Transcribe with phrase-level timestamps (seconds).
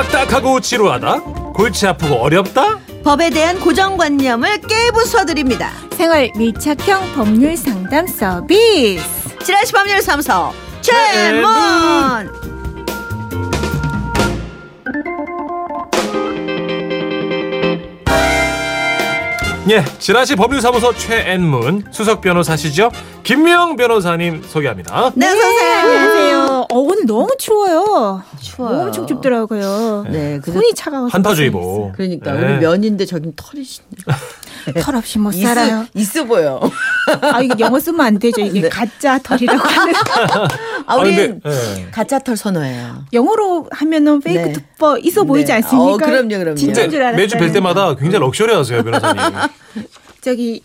[0.00, 1.20] 딱딱하고 지루하다?
[1.52, 2.78] 골치 아프고 어렵다?
[3.04, 5.68] 법에 대한 고정관념을 깨부숴드립니다.
[5.94, 9.04] 생활 밀착형 법률 상담 서비스.
[9.44, 12.39] 지라시 법률사무소 최문
[19.70, 22.90] 예, 지라시 법률사무소 최앤문 수석 변호사시죠?
[23.22, 25.12] 김미영 변호사님 소개합니다.
[25.14, 25.62] 네, 선생님.
[25.62, 26.66] 안녕하세요.
[26.68, 28.20] 어, 오늘 너무 추워요.
[28.40, 28.86] 추워요.
[28.86, 30.06] 엄청 춥더라고요.
[30.10, 31.14] 네, 그래서 손이 차가워서.
[31.14, 31.92] 한파주의보.
[31.94, 32.46] 그러니까 네.
[32.54, 33.64] 우리 면인데 저긴 털이.
[34.80, 35.86] 털 없이 못 살아요.
[35.94, 36.60] 있어, 보여.
[37.22, 38.40] 아, 이게 영어 쓰면 안 되죠.
[38.40, 38.68] 이게 네.
[38.68, 39.94] 가짜 털이라고 하는.
[40.86, 41.90] 아, 아, 우리는 근데, 예.
[41.90, 43.04] 가짜 털 선호해요.
[43.12, 44.52] 영어로 하면은 fake 네.
[44.52, 45.54] fur 있어 보이지 네.
[45.54, 45.92] 않습니까?
[45.94, 46.54] 어, 그럼요, 그럼요.
[46.54, 47.16] 진짜인 줄 알았어요.
[47.16, 49.22] 매주 뵐 때마다 굉장히 럭셔리하세요, 변호사님.
[50.20, 50.62] 저기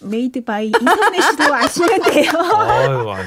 [0.00, 2.30] made by 인터넷으로 아시면 돼요.
[2.34, 3.24] 아유, 아유,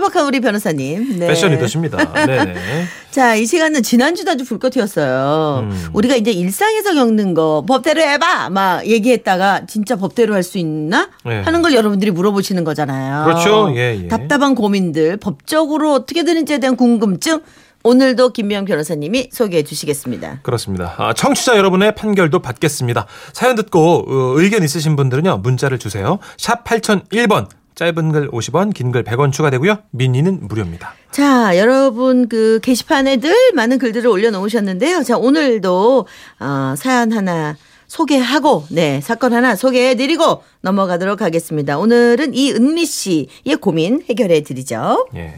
[0.00, 1.18] 소박한 우리 변호사님.
[1.18, 1.26] 네.
[1.28, 2.12] 패션 리더십니다.
[2.26, 2.54] 네네.
[3.10, 5.60] 자, 이 시간은 지난주도 아주 불꽃이었어요.
[5.70, 5.88] 음.
[5.92, 8.48] 우리가 이제 일상에서 겪는 거 법대로 해봐!
[8.50, 11.10] 막 얘기했다가 진짜 법대로 할 수 있나?
[11.24, 11.42] 네.
[11.42, 13.24] 하는 걸 여러분들이 물어보시는 거잖아요.
[13.24, 13.70] 그렇죠.
[13.76, 14.08] 예, 예.
[14.08, 17.40] 답답한 고민들, 법적으로 어떻게 되는지에 대한 궁금증,
[17.84, 20.40] 오늘도 김미영 변호사님이 소개해 주시겠습니다.
[20.42, 20.94] 그렇습니다.
[20.96, 23.06] 아, 청취자 여러분의 판결도 받겠습니다.
[23.34, 25.38] 사연 듣고 어, 의견 있으신 분들은요.
[25.42, 26.18] 문자를 주세요.
[26.38, 27.46] 샵 8001번.
[27.80, 29.78] 짧은 글 50원, 긴 글 100원 추가되고요.
[29.92, 30.92] 미니는 무료입니다.
[31.10, 35.02] 자, 여러분 그 게시판에 늘 많은 글들을 올려놓으셨는데요.
[35.02, 36.06] 자, 오늘도
[36.40, 41.78] 어, 사연 하나 소개하고, 네, 사건 하나 소개해드리고 넘어가도록 하겠습니다.
[41.78, 45.06] 오늘은 이은미 씨의 고민 해결해 드리죠.
[45.16, 45.34] 예.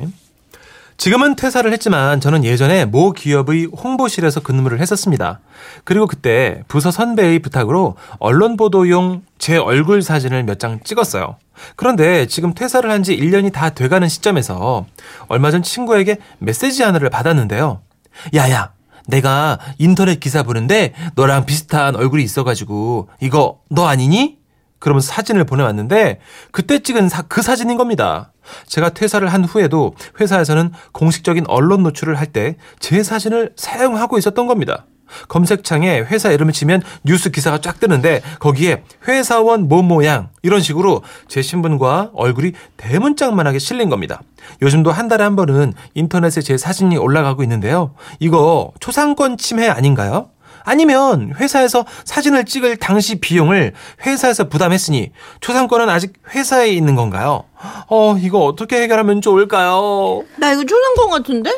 [0.97, 5.41] 지금은 퇴사를 했지만 저는 예전에 모 기업의 홍보실에서 근무를 했었습니다.
[5.85, 11.37] 그리고 그때 부서 선배의 부탁으로 언론 보도용 제 얼굴 사진을 몇 장 찍었어요.
[11.77, 14.87] 그런데 지금 퇴사를 한 지 1년이 다 돼가는 시점에서
[15.29, 17.81] 얼마 전 친구에게 메시지 하나를 받았는데요.
[18.35, 18.73] 야야,
[19.09, 24.39] 내가 인터넷 기사 보는데 너랑 비슷한 얼굴이 있어가지고 이거 너 아니니?
[24.79, 26.20] 그러면서 사진을 보내왔는데
[26.52, 28.32] 그때 찍은 사- 그 사진인 겁니다.
[28.67, 34.86] 제가 퇴사를 한 후에도 회사에서는 공식적인 언론 노출을 할 때 제 사진을 사용하고 있었던 겁니다.
[35.29, 41.42] 검색창에 회사 이름을 치면 뉴스 기사가 쫙 뜨는데 거기에 회사원 모 모양 이런 식으로 제
[41.42, 44.23] 신분과 얼굴이 대문짝만하게 실린 겁니다.
[44.63, 47.95] 요즘도 한 달에 한 번은 인터넷에 제 사진이 올라가고 있는데요.
[48.20, 50.31] 이거 초상권 침해 아닌가요?
[50.64, 53.73] 아니면 회사에서 사진을 찍을 당시 비용을
[54.06, 57.45] 회사에서 부담했으니 초상권은 아직 회사에 있는 건가요?
[57.89, 60.24] 어, 이거 어떻게 해결하면 좋을까요?
[60.39, 61.51] 나 이거 초상권 같은데?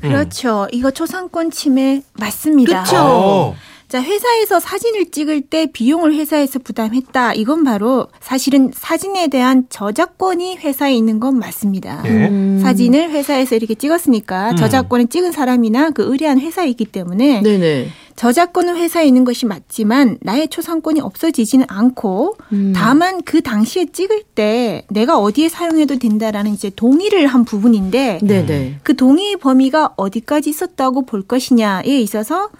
[0.00, 0.66] 그렇죠.
[0.72, 2.84] 이거 초상권 침해 맞습니다.
[2.94, 3.54] 어.
[3.92, 7.34] 자, 회사에서 사진을 찍을 때 비용을 회사에서 부담했다.
[7.34, 12.02] 이건 바로 사실은 사진에 대한 저작권이 회사에 있는 건 맞습니다.
[12.06, 12.62] 예.
[12.62, 14.56] 사진을 회사에서 이렇게 찍었으니까 음.
[14.56, 17.88] 저작권을 찍은 사람이나 그 의뢰한 회사에 있기 때문에 네네.
[18.22, 22.72] 저작권은 회사에 있는 것이 맞지만 나의 초상권이 없어지지는 않고 음.
[22.72, 28.78] 다만 그 당시에 찍을 때 내가 어디에 사용해도 된다라는 이제 동의를 한 부분인데 네네.
[28.84, 32.50] 그 동의 범위가 어디까지 있었다고 볼 것이냐에 있어서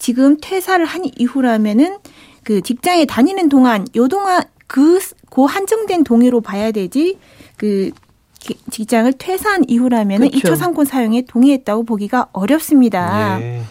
[0.00, 1.98] 지금 퇴사를 한 이후라면은
[2.42, 4.98] 그 직장에 다니는 동안 요 동안 그,
[5.30, 7.16] 그 한정된 동의로 봐야 되지
[7.56, 7.92] 그
[8.40, 10.48] 기- 직장을 퇴사한 이후라면은 이 그쵸.
[10.48, 13.40] 초상권 사용에 동의했다고 보기가 어렵습니다.
[13.40, 13.62] 예.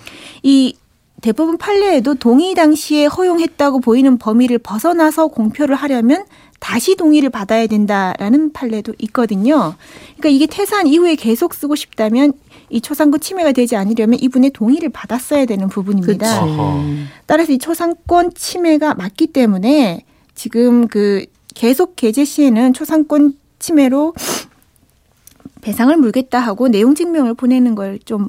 [0.42, 0.76] 이
[1.26, 6.24] 대법원 판례에도 동의 당시에 허용했다고 보이는 범위를 벗어나서 공표를 하려면
[6.60, 9.74] 다시 동의를 받아야 된다라는 판례도 있거든요.
[10.18, 12.34] 그러니까 이게 퇴사한 이후에 계속 쓰고 싶다면
[12.70, 16.46] 이 초상권 침해가 되지 않으려면 이분의 동의를 받았어야 되는 부분입니다.
[17.26, 20.06] 따라서 이 초상권 침해가 맞기 때문에
[20.36, 21.26] 지금 그
[21.56, 24.14] 계속 개재 시에는 초상권 침해로
[25.62, 28.28] 배상을 물겠다 하고 내용 증명을 보내는 걸 좀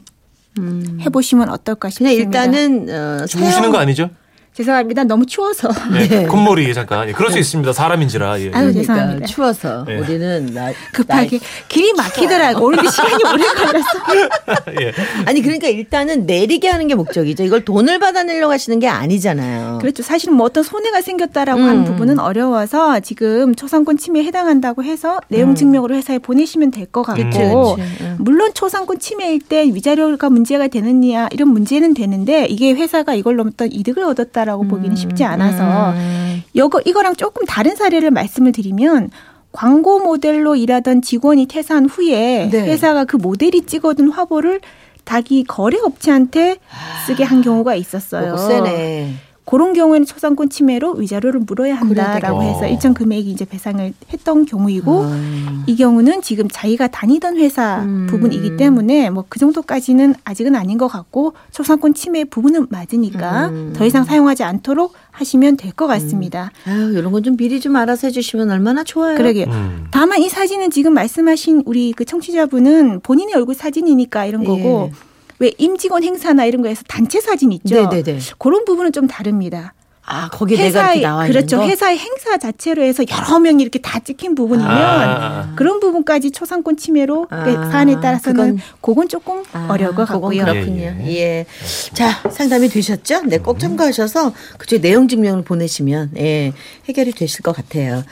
[0.59, 0.99] 음.
[1.00, 2.44] 해보시면 어떨까 싶습니다.
[2.44, 4.11] 일단은 어, 주무시는 거 아니죠?
[4.56, 5.05] 죄송합니다.
[5.05, 5.69] 너무 추워서.
[5.97, 6.09] 예.
[6.09, 6.27] 네.
[6.27, 7.09] 콧머리 잠깐.
[7.09, 7.75] 예, 그럴 수 있습니다.
[7.75, 8.41] 사람인지라.
[8.41, 8.44] 예.
[8.44, 9.27] 아유, 그러니까 죄송합니다.
[9.27, 9.99] 추워서 네.
[9.99, 12.65] 우리는 나, 급하게 길이 막히더라고.
[12.65, 14.72] 오는데 시간이 오래 걸렸어.
[14.80, 14.92] 예.
[14.92, 17.45] 나- 아니 그러니까 일단은 내리게 하는 게 목적이죠.
[17.45, 19.78] 이걸 돈을 받아내려고 하시는 게 아니잖아요.
[19.83, 20.03] 그렇죠.
[20.03, 21.69] 사실은 뭐 어떤 손해가 생겼다라고 음.
[21.69, 27.21] 하는 부분은 어려워서 지금 초상권 침해에 해당한다고 해서 내용 증명으로 회사에 보내시면 될 것 같고
[27.22, 27.77] 음.
[27.77, 28.01] 그치.
[28.03, 28.16] 응.
[28.21, 34.04] 물론 초상권 침해일 때 위자료가 문제가 되느냐 이런 문제는 되는데 이게 회사가 이걸로 어떤 이득을
[34.04, 36.43] 얻었다 라고 보기는 쉽지 않아서 음.
[36.54, 39.10] 이거 이거랑 조금 다른 사례를 말씀을 드리면
[39.53, 42.66] 광고 모델로 일하던 직원이 퇴사한 후에 네.
[42.66, 44.60] 회사가 그 모델이 찍어둔 화보를
[45.04, 46.59] 자기 거래 업체한테
[47.07, 48.31] 쓰게 한 경우가 있었어요.
[48.31, 49.15] 요거 세네.
[49.47, 52.66] 그런 경우에는 초상권 침해로 위자료를 물어야 한다라고 해서.
[52.66, 55.65] 일정 금액이 이제 배상을 했던 경우이고 아.
[55.69, 58.09] 이 경우는 지금 자기가 다니던 회사 음.
[58.10, 63.72] 부분이기 때문에 뭐 그 정도까지는 아직은 아닌 것 같고 초상권 침해 부분은 맞으니까 음.
[63.77, 66.51] 더 이상 사용하지 않도록 하시면 될 것 같습니다.
[66.66, 69.16] 아유, 이런 건 좀 미리 좀 알아서 해주시면 얼마나 좋아요.
[69.16, 69.47] 그러게요.
[69.49, 69.87] 음.
[69.92, 75.16] 다만 이 사진은 지금 말씀하신 우리 그 청취자분은 본인의 얼굴 사진이니까 이런 거고 예.
[75.38, 77.74] 왜 임직원 행사나 이런 거에서 단체 사진 있죠.
[77.88, 78.18] 네네네.
[78.38, 79.74] 그런 부분은 좀 다릅니다.
[80.09, 81.56] 아, 거기에 내가 이렇게 나와 있는 그렇죠.
[81.59, 81.66] 거?
[81.66, 85.53] 회사의 행사 자체로 해서 여러 명이 이렇게 다 찍힌 부분이면 아.
[85.56, 90.21] 그런 부분까지 초상권 침해로 아, 그 사안에 따라서는 그건- 그건 조금 아, 어려울 것 그건
[90.21, 90.44] 같고요.
[90.44, 90.94] 그렇군요.
[91.06, 91.47] 예, 예.
[91.92, 93.22] 자, 상담이 되셨죠?
[93.24, 96.53] 네, 꼭 참고하셔서 그쪽에 내용 증명을 보내시면 예,
[96.89, 98.04] 해결이 되실 것 같아요.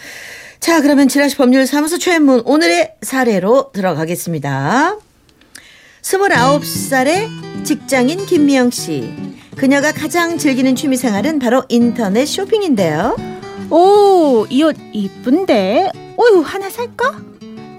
[0.58, 4.96] 자, 그러면 지라시 법률 사무소 최문 오늘의 사례로 들어가겠습니다.
[6.04, 9.10] 29살의 직장인 김미영 씨.
[9.56, 13.16] 그녀가 가장 즐기는 취미 생활은 바로 인터넷 쇼핑인데요.
[13.70, 15.90] 오, 이 옷 이쁜데.
[16.18, 17.16] 어유 하나 살까?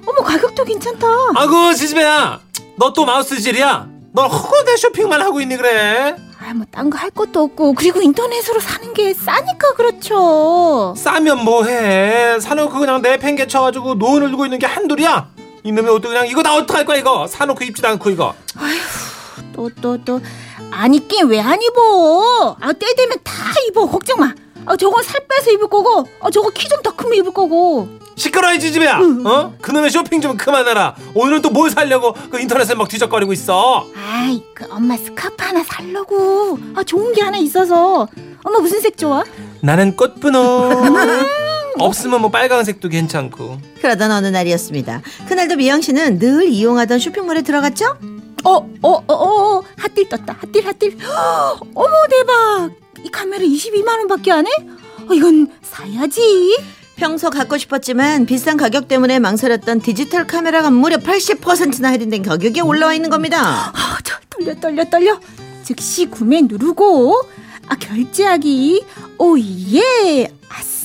[0.07, 1.07] 어머 가격도 괜찮다.
[1.36, 2.39] 아구 지지배야
[2.77, 7.42] 너 또 마우스질이야 너 허거대 쇼핑만 하고 있니 그래 아, 뭐 딴 거 할 것도
[7.44, 10.94] 없고 그리고 인터넷으로 사는 게 싸니까 그렇죠.
[10.98, 15.30] 싸면 뭐해 사놓고 그냥 내팽개쳐가지고 노은을 두고 있는 게 한둘이야
[15.65, 18.33] 이놈의 옷도 그냥 이거 나 어떡할 거야 이거 사놓고 입지도 않고 이거
[19.53, 20.21] 또또 또
[20.71, 22.57] 안 입긴 왜 안 입어?
[22.59, 23.33] 아, 때 되면 다
[23.69, 23.85] 입어.
[23.88, 24.33] 걱정 마.
[24.65, 27.88] 아, 저거 살 빼서 입을 거고, 아, 저거 키 좀 더 크면 입을 거고.
[28.17, 29.53] 시끄러워 지지배야 어?
[29.62, 34.65] 그놈의 쇼핑 좀 그만해라 오늘은 또 뭘 살려고 그 인터넷에 막 뒤적거리고 있어 아이, 그
[34.71, 36.57] 엄마 스카프 하나 살려고.
[36.75, 38.07] 아, 좋은 게 하나 있어서.
[38.44, 39.23] 엄마 무슨 색 좋아?
[39.62, 40.95] 나는 꽃분홍
[41.80, 45.01] 없으면 뭐 빨강색도 괜찮고 그러던 어느 날이었습니다.
[45.27, 47.98] 그날도 미영 씨는 늘 이용하던 쇼핑몰에 들어갔죠?
[48.44, 50.38] 어, 어, 어, 어, 어, 핫딜 떴다.
[50.39, 50.98] 핫딜, 핫딜.
[51.74, 52.69] 어머, 대박.
[53.04, 54.51] 이 카메라 22만 원밖에 안 해?
[55.10, 56.56] 어, 이건 사야지.
[56.95, 63.10] 평소 갖고 싶었지만 비싼 가격 때문에 망설였던 디지털 카메라가 무려 80%나 할인된 가격에 올라와 있는
[63.10, 63.72] 겁니다.
[63.75, 65.19] 아, 저 떨려, 떨려, 떨려.
[65.63, 67.19] 즉시 구매 누르고,
[67.68, 68.86] 아, 결제하기.
[69.18, 70.31] 오, 예.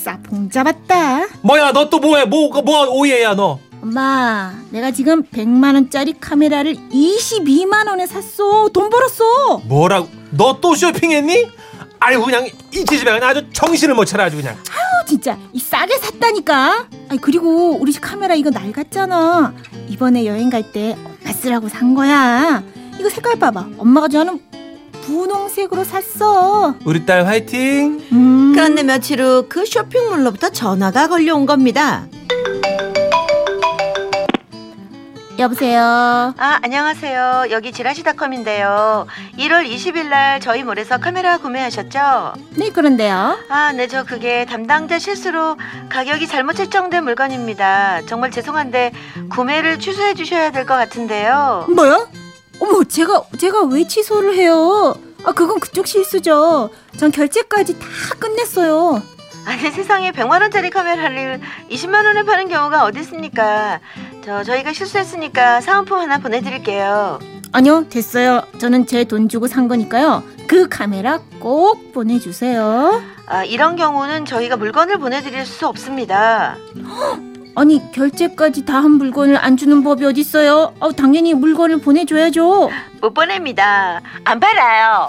[0.00, 1.26] 아싸, 봉 잡았다.
[1.42, 7.86] 뭐야 너 또 뭐해 뭐가 뭐 오해야 너 엄마, 내가 지금 100만 원짜리 카메라를 22만
[7.88, 8.68] 원에 샀어.
[8.72, 9.58] 돈 벌었어.
[9.64, 11.48] 뭐라고 너 또 쇼핑했니?
[11.98, 16.86] 아유 그냥 이 그냥 아주 정신을 못 차려 아주 그냥 어, 진짜 이 싸게 샀다니까.
[17.10, 19.54] 아니 그리고 우리 집 카메라 이거 낡았잖아.
[19.88, 22.62] 이번에 여행 갈 때 엄마 쓰라고 산 거야.
[22.98, 23.66] 이거 색깔 봐봐.
[23.78, 24.40] 엄마가 좋아하는
[25.02, 26.74] 분홍색으로 샀어.
[26.84, 28.52] 우리 딸 화이팅 음.
[28.54, 32.06] 그런데 며칠 후 그 쇼핑몰로부터 전화가 걸려온 겁니다.
[35.38, 35.80] 여보세요.
[36.36, 37.46] 아, 안녕하세요.
[37.50, 39.06] 여기 지라시닷컴인데요.
[39.38, 42.34] 1월 20일 날 저희 몰에서 카메라 구매하셨죠?
[42.58, 43.38] 네 그런데요.
[43.48, 45.56] 아, 네, 저 그게 담당자 실수로
[45.88, 48.02] 가격이 잘못 책정된 물건입니다.
[48.06, 48.92] 정말 죄송한데
[49.30, 51.64] 구매를 취소해 주셔야 될 것 같은데요.
[51.74, 52.06] 뭐야?
[52.60, 54.94] 어머 제가 제가 왜 취소를 해요?
[55.24, 56.70] 아 그건 그쪽 실수죠.
[56.96, 57.86] 전 결제까지 다
[58.18, 59.02] 끝냈어요.
[59.46, 61.40] 아니, 세상에 100만 원짜리 카메라를
[61.70, 63.80] 20만 원에 파는 경우가 어디 있습니까?
[64.24, 67.18] 저 저희가 실수했으니까 사은품 하나 보내 드릴게요.
[67.52, 68.42] 아니요 됐어요.
[68.58, 70.22] 저는 제 돈 주고 산 거니까요.
[70.46, 73.02] 그 카메라 꼭 보내주세요.
[73.26, 76.56] 아, 이런 경우는 저희가 물건을 보내 드릴 수 없습니다.
[77.54, 80.74] 아니 결제까지 다 한 물건을 안 주는 법이 어딨어요?
[80.80, 82.70] 어, 당연히 물건을 보내줘야죠.
[83.02, 84.00] 못 보냅니다.
[84.24, 85.08] 안 팔아요.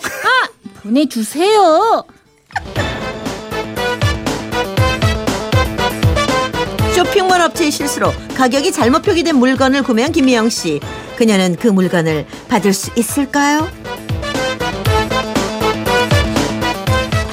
[0.84, 2.04] 보내주세요.
[6.94, 10.80] 쇼핑몰 업체의 실수로 가격이 잘못 표기된 물건을 구매한 김미영 씨.
[11.16, 13.70] 그녀는 그 물건을 받을 수 있을까요?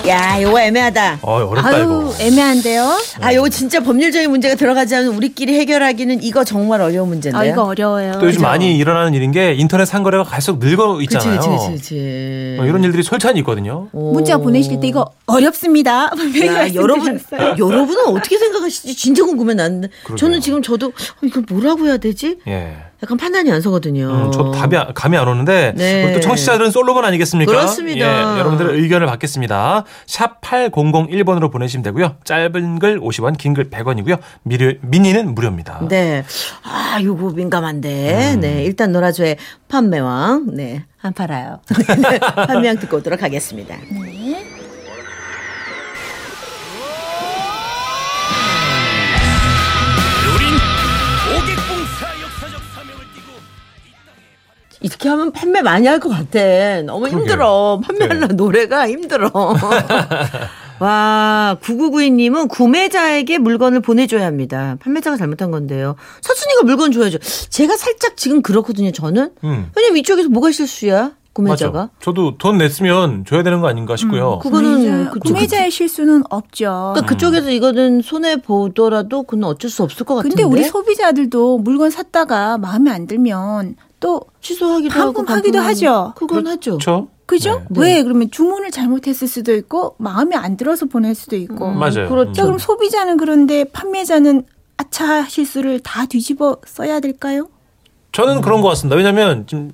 [0.09, 1.19] 야, 이거 애매하다.
[1.23, 2.99] 어 어렵다 아유 이거 애매한데요.
[3.21, 7.41] 아, 이거 진짜 법률적인 문제가 들어가지 않으면 우리끼리 해결하기는 이거 정말 어려운 문제인데요.
[7.41, 8.12] 아 이거 어려워요.
[8.12, 8.41] 또 요즘 그죠?
[8.43, 12.57] 많이 일어나는 일인 게 인터넷 상거래가 갈수록 늘고 그치, 있잖아요 그치, 그치, 그치.
[12.61, 14.12] 어, 이런 일들이 솔찬히 있거든요 오.
[14.12, 16.05] 문자 보내실 때 이거 어렵습니다.
[16.05, 16.11] 야,
[16.75, 17.21] 여러분.
[17.59, 18.95] 여러분은 어떻게 생각하시지?
[18.97, 19.88] 진짜 궁금해 나는데.
[20.05, 20.17] 그러게요.
[20.17, 20.91] 저는 지금 저도 어,
[21.23, 22.38] 이거 뭐라고 해야 되지?
[22.49, 24.09] 예 약간 판단이 안 서거든요.
[24.26, 26.05] 음, 저도 답이 안- 감이 안 오는데 네.
[26.05, 27.50] 우리 또 청취자들은 솔로몬 아니겠습니까?
[27.52, 27.99] 그렇습니다.
[28.37, 29.85] 예, 여러분들의 의견을 받겠습니다.
[30.07, 32.17] 샵 8001번으로 보내시면 되고요.
[32.25, 34.19] 짧은 글 50원, 긴 글 100원이고요.
[34.43, 35.87] 미리, 미니는 무료입니다.
[35.88, 36.25] 네.
[36.64, 38.37] 아, 요거 민감한데.
[38.40, 38.64] 네.
[38.64, 39.37] 일단 노라조의
[39.69, 40.47] 판매왕.
[40.55, 40.85] 네.
[41.00, 41.61] 안 팔아요.
[42.49, 43.76] 판매왕 듣고 오도록 하겠습니다.
[54.80, 56.82] 이렇게 하면 판매 많이 할 것 같아.
[56.82, 57.18] 너무 그러게요.
[57.20, 57.80] 힘들어.
[57.85, 59.30] 판매하려 노래가 힘들어.
[60.80, 64.76] 와, 9992님은 구매자에게 물건을 보내줘야 합니다.
[64.80, 65.97] 판매자가 잘못한 건데요.
[66.20, 67.18] 사순이가 물건 줘야죠.
[67.18, 69.30] 제가 살짝 지금 그렇거든요, 저는.
[69.42, 69.70] 음.
[69.75, 71.12] 왜냐면 이쪽에서 뭐가 실수야?
[71.32, 71.78] 구매자가.
[71.78, 71.90] 맞아.
[72.00, 74.38] 저도 돈 냈으면 줘야 되는 거 아닌가 싶고요.
[74.40, 76.92] 그거는 구매자, 구매자 의 실수는 없죠.
[76.94, 80.42] 그러니까 그쪽에서 이거는 손해 보더라도 그건 어쩔 수 없을 것 같은데.
[80.42, 85.67] 근데 우리 소비자들도 물건 샀다가 마음에 안 들면 또 취소하기도 하고 반품하고.
[85.69, 86.12] 하죠.
[86.17, 86.73] 그건 하죠.
[86.78, 87.09] 그렇죠?
[87.26, 87.62] 그죠?
[87.71, 87.81] 네.
[87.81, 91.67] 왜 그러면 주문을 잘못했을 수도 있고 마음에 안 들어서 보낼 수도 있고.
[91.69, 92.09] 음, 맞아요.
[92.09, 92.33] 그렇죠.
[92.33, 94.45] 자, 그럼 소비자는 그런데 판매자는
[94.78, 97.49] 아차 실수를 다 뒤집어 써야 될까요?
[98.12, 98.97] 저는 그런 것 같습니다.
[98.97, 99.73] 왜냐면 지금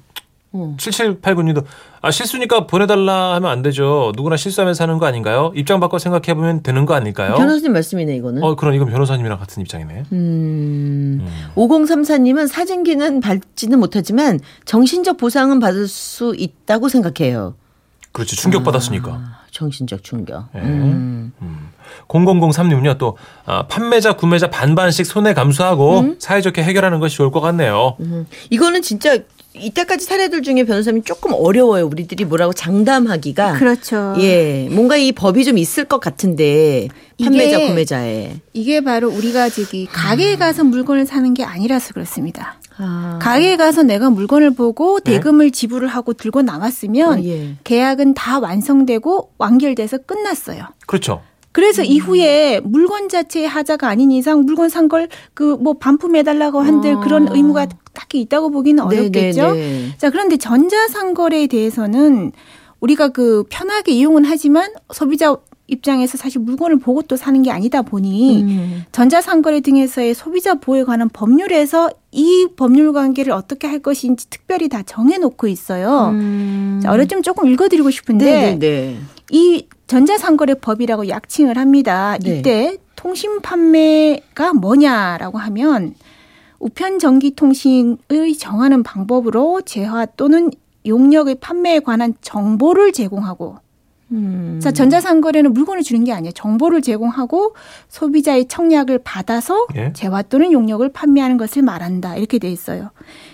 [0.55, 0.77] 음.
[0.79, 1.65] 7789님도
[2.01, 4.13] 아 실수니까 보내달라 하면 안 되죠.
[4.15, 5.53] 누구나 실수하면서 하는 거 아닌가요?
[5.57, 7.35] 입장 바꿔 생각해 보면 되는 거 아닐까요?
[7.35, 8.43] 변호사님 말씀이네 이거는.
[8.43, 10.05] 어 그런 이건 변호사님이랑 같은 입장이네.
[10.13, 11.27] 음.
[11.57, 17.55] 5034님은 사진기는 밟지는 못하지만 정신적 보상은 받을 수 있다고 생각해요.
[18.13, 19.11] 그렇지 충격 받았으니까.
[19.13, 20.47] 아, 정신적 충격.
[20.55, 20.61] 네.
[20.61, 21.33] 음.
[22.09, 26.17] 0003님은요 또 아, 판매자 구매자 반반씩 손해 감수하고 음?
[26.19, 27.97] 사이좋게 해결하는 것이 좋을 것 같네요.
[28.51, 29.19] 이거는 진짜
[29.57, 31.87] 이때까지 사례들 중에 변호사님 조금 어려워요.
[31.87, 33.55] 우리들이 뭐라고 장담하기가.
[33.55, 34.15] 그렇죠.
[34.19, 36.89] 예, 뭔가 이 법이 좀 있을 것 같은데
[37.23, 38.37] 판매자 이게- 구매자에.
[38.53, 42.59] 이게 바로 우리가 저기 가게에 가서 물건을 사는 게 아니라서 그렇습니다.
[42.77, 43.21] 아.
[43.23, 45.13] 가게에 가서 내가 물건을 보고 네.
[45.13, 47.55] 대금을 지불을 하고 들고 나왔으면 아, 예.
[47.63, 50.65] 계약은 다 완성되고 완결돼서 끝났어요.
[50.87, 51.23] 그렇죠.
[51.53, 51.87] 그래서 음.
[51.87, 57.01] 이후에 물건 자체의 하자가 아닌 이상 물건 산 걸 그 뭐 반품해달라고 한들 어.
[57.01, 59.55] 그런 의무가 딱히 있다고 보기는 어렵겠죠.
[59.55, 59.97] 네, 네, 네.
[59.97, 62.33] 자, 그런데 전자상거래에 대해서는
[62.81, 65.37] 우리가 그 편하게 이용은 하지만 소비자
[65.67, 68.85] 입장에서 사실 물건을 보고 또 사는 게 아니다 보니 음.
[68.93, 75.47] 전자상거래 등에서의 소비자 보호에 관한 법률에서 이 법률 관계를 어떻게 할 것인지 특별히 다 정해놓고
[75.47, 76.11] 있어요.
[76.13, 76.81] 음.
[76.83, 78.99] 자, 어려 좀 조금 읽어드리고 싶은데 네, 네, 네.
[79.31, 82.19] 이 전자상거래법이라고 약칭을 합니다.
[82.23, 82.39] 네.
[82.39, 85.95] 이때 통신 판매가 뭐냐라고 하면
[86.65, 90.51] 우편 전기통신의 정하는 방법으로 재화 또는
[90.87, 93.59] 용역의 판매에 관한 정보를 제공하고
[94.13, 94.61] 음.
[94.63, 96.33] 자 전자상거래는 물건을 주는 게 아니에요.
[96.33, 97.55] 정보를 제공하고
[97.89, 99.93] 소비자의 청약을 받아서 예.
[99.93, 102.17] 재화 또는 용역을 판매하는 것을 말한다.
[102.17, 102.91] 이렇게 돼 있어요.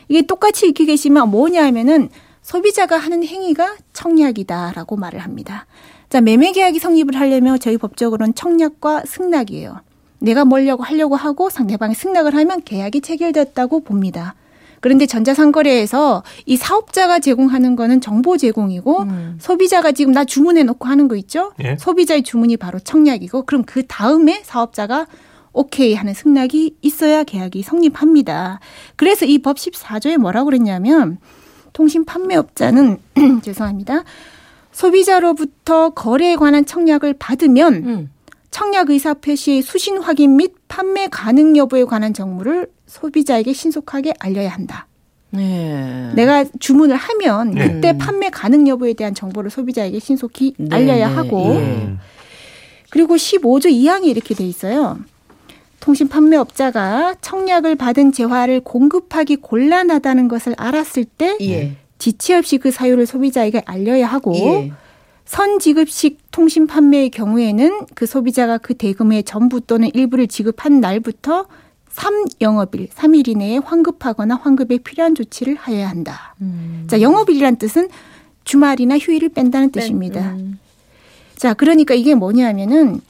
[0.09, 2.09] 이게 똑같이 읽히 계시면 뭐냐 하면은
[2.43, 5.67] 소비자가 하는 행위가 청약이다라고 말을 합니다.
[6.09, 9.77] 자, 매매 계약이 성립을 하려면 저희 법적으로는 청약과 승낙이에요.
[10.21, 14.35] 내가 뭐려고 하려고 하고 상대방이 승낙을 하면 계약이 체결됐다고 봅니다.
[14.81, 19.37] 그런데 전자상거래에서 이 사업자가 제공하는 거는 정보 제공이고 음.
[19.39, 21.53] 소비자가 지금 나 주문해 놓고 하는 거 있죠?
[21.63, 21.77] 예.
[21.79, 25.07] 소비자의 주문이 바로 청약이고 그럼 그 다음에 사업자가
[25.53, 28.61] 오케이 하는 승낙이 있어야 계약이 성립합니다.
[28.97, 31.19] 그래서 이 법 14조에 뭐라고 그랬냐면
[31.73, 32.99] 통신 판매업자는
[33.43, 34.05] 죄송합니다.
[34.73, 38.11] 소비자로부터 거래에 관한 청약을 받으면 음.
[38.51, 44.87] 청약 의사 표시의 수신 확인 및 판매 가능 여부에 관한 정보를 소비자에게 신속하게 알려야 한다.
[45.31, 46.11] 네.
[46.15, 47.69] 내가 주문을 하면 네.
[47.69, 51.59] 그때 판매 가능 여부에 대한 정보를 소비자에게 신속히 네, 알려야 네, 하고 예.
[51.59, 51.99] 음.
[52.91, 54.99] 그리고 15조 2항이 이렇게 돼 있어요.
[55.79, 61.77] 통신 판매업자가 청약을 받은 재화를 공급하기 곤란하다는 것을 알았을 때 예.
[61.99, 64.73] 지체 없이 그 사유를 소비자에게 알려야 하고 예.
[65.31, 71.47] 선지급식 통신 판매의 경우에는 그 소비자가 그 대금의 전부 또는 일부를 지급한 날부터
[71.95, 76.35] 3영업일, 3일 이내에 환급하거나 환급에 필요한 조치를 하여야 한다.
[76.41, 76.85] 음.
[76.89, 77.91] 자, 영업일이란 뜻은
[78.43, 80.33] 주말이나 휴일을 뺀다는 뜻입니다.
[80.33, 80.59] 음.
[81.37, 83.01] 자, 그러니까 이게 뭐냐면은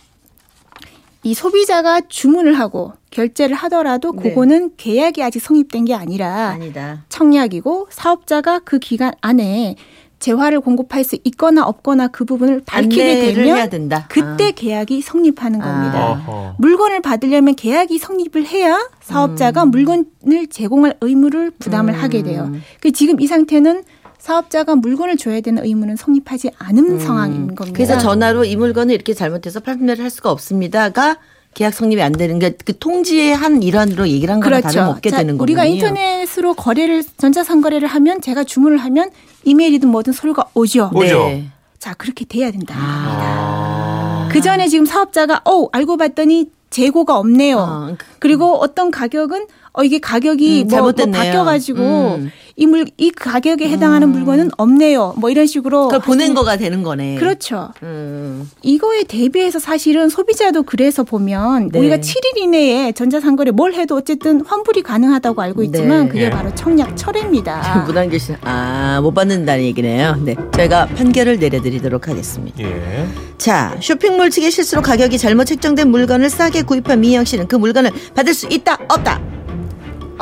[1.23, 4.29] 이 소비자가 주문을 하고 결제를 하더라도 네.
[4.29, 7.05] 그거는 계약이 아직 성립된 게 아니라 아니다.
[7.09, 9.77] 청약이고 사업자가 그 기간 안에
[10.21, 14.07] 재화를 공급할 수 있거나 없거나 그 부분을 밝히게 되면 된다.
[14.09, 14.51] 그때 아.
[14.55, 15.65] 계약이 성립하는 아.
[15.65, 16.11] 겁니다.
[16.13, 16.55] 어허.
[16.59, 22.01] 물건을 받으려면 계약이 성립을 해야 사업자가 물건을 제공할 의무를 부담을 음.
[22.01, 22.53] 하게 돼요.
[22.81, 23.83] 그 지금 이 상태는
[24.19, 27.65] 사업자가 물건을 줘야 되는 의무는 성립하지 않은 상황인 겁니다.
[27.65, 27.73] 음.
[27.73, 31.17] 그래서 전화로 이 물건을 이렇게 잘못해서 판매를 할 수가 없습니다가
[31.55, 35.37] 계약 성립이 안 되는 게 그 통지의 한 일환으로 얘기를 한 거랑 다름없게 자, 되는
[35.37, 35.43] 거군요.
[35.45, 39.11] 우리가 인터넷으로 거래를 전자상거래를 하면 제가 주문을 하면
[39.45, 40.91] 이메일이든 뭐든 서류가 오죠.
[40.95, 41.25] 오죠.
[41.25, 41.49] 네.
[41.79, 42.75] 자 그렇게 돼야 된다.
[42.79, 44.29] 아.
[44.31, 47.59] 그 전에 지금 사업자가 어 알고 봤더니 재고가 없네요.
[47.59, 50.93] 어, 그리고 어떤 가격은 어 이게 가격이 음, 뭐, 뭐.
[50.93, 52.31] 바뀌어가지고 음.
[52.57, 55.15] 이물 이 가격에 해당하는 물건은 없네요.
[55.17, 57.15] 뭐 이런 식으로 그걸 보낸 하시는- 거가 되는 거네.
[57.17, 57.71] 그렇죠.
[57.83, 58.51] 음.
[58.63, 61.79] 이거에 대비해서 사실은 소비자도 그래서 보면 네.
[61.79, 66.09] 우리가 7일 이내에 전자상거래 뭘 해도 어쨌든 환불이 가능하다고 알고 있지만 네.
[66.09, 66.31] 그게 예.
[66.31, 67.85] 바로 청약 철회입니다.
[67.87, 70.17] 무단결 씨, 아, 못 받는다는 얘기네요.
[70.23, 70.35] 네.
[70.53, 72.61] 저희가 판결을 내려드리도록 하겠습니다.
[72.61, 73.07] 예.
[73.39, 78.35] 자, 쇼핑몰 측의 실수로 가격이 잘못 책정된 물건을 싸게 구입한 미영 씨는 그 물건을 받을
[78.35, 79.21] 수 있다, 없다?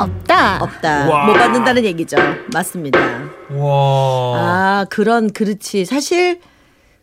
[0.03, 0.63] 없다.
[0.63, 1.09] 없다.
[1.09, 1.25] 와.
[1.25, 2.17] 못 받는다는 얘기죠.
[2.53, 2.99] 맞습니다.
[3.51, 4.35] 와.
[4.37, 5.85] 아, 그런, 그렇지.
[5.85, 6.39] 사실,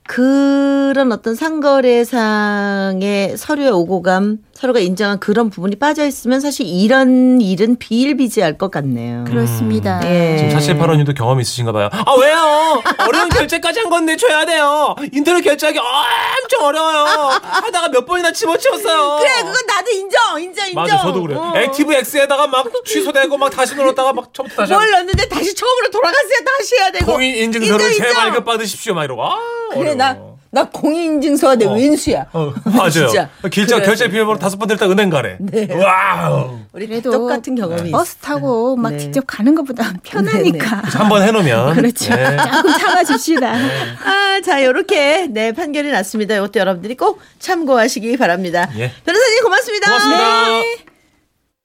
[0.09, 8.57] 그런 어떤 상거래상의 서류의 오고감, 서로가 인정한 그런 부분이 빠져 있으면 사실 이런 일은 비일비재할
[8.57, 9.25] 것 같네요.
[9.25, 10.01] 그렇습니다.
[10.05, 10.39] 예.
[10.39, 11.91] 지금 4785님도 경험 있으신가 봐요.
[11.93, 12.83] 아, 왜요?
[13.07, 14.97] 어려운 결제까지 한 건데 줘야 돼요.
[15.13, 17.05] 인터넷 결제하기 엄청 어려워요.
[17.43, 19.19] 하다가 몇 번이나 집어치웠어요.
[19.21, 20.83] 그래, 그건 나도 인정, 인정, 인정.
[20.83, 21.41] 맞아, 저도 그래 요.
[21.41, 21.53] 어.
[21.55, 26.39] Active X에다가 막 취소되고 막 다시 눌렀다가 막 처음부터 다시 뭘 넣었는데 다시 처음으로 돌아갔어야
[26.59, 27.13] 다시 해야 되고.
[27.13, 28.09] 공인 인증서를 인정, 인정.
[28.09, 28.95] 재발급 받으십시오.
[28.95, 29.23] 막 이러고.
[29.23, 29.37] 아,
[29.75, 29.95] 그래, 어려워.
[29.97, 31.75] 나, 나 공인인증서가 내 어.
[31.75, 32.25] 웬수야.
[32.33, 32.91] 어, 맞아요.
[32.91, 33.29] 진짜.
[33.43, 33.85] 결제, 그래.
[33.85, 35.37] 결제 비밀번호 다섯 번 틀려 은행 가래.
[35.39, 35.69] 네.
[35.71, 36.61] 와우.
[36.73, 37.99] 우리 그래도 똑같은 경험이 있어.
[37.99, 38.99] 버스 타고 막 네.
[38.99, 40.83] 직접 가는 것보다 편하니까.
[40.85, 41.75] 한 번 해놓으면.
[41.75, 42.15] 그렇죠.
[42.15, 42.37] 네.
[42.57, 43.53] 조금 참아줍시다.
[43.53, 46.35] 아, 자, 요렇게, 네, 판결이 났습니다.
[46.37, 48.69] 이것도 여러분들이 꼭 참고하시기 바랍니다.
[48.79, 48.91] 예.
[49.05, 49.87] 변호사님 고맙습니다.
[49.89, 50.49] 고맙습니다.
[50.49, 50.96] 네.